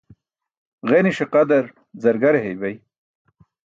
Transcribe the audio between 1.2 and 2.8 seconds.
qadar zargare heybay.